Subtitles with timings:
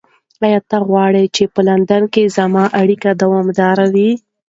[0.45, 4.09] ایا ته غواړې چې په لندن کې زموږ اړیکه دوامداره وي؟